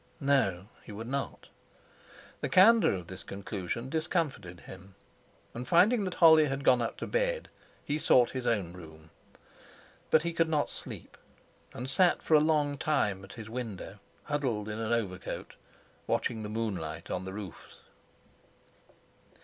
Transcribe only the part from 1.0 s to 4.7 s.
not. The candour of this conclusion discomfited